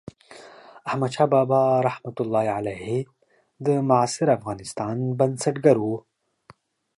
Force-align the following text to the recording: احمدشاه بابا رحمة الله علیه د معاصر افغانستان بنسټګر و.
احمدشاه 0.89 1.27
بابا 1.33 1.61
رحمة 1.87 2.15
الله 2.23 2.45
علیه 2.57 2.91
د 3.65 3.67
معاصر 3.87 4.27
افغانستان 4.37 4.97
بنسټګر 5.19 5.75
و. 5.81 5.87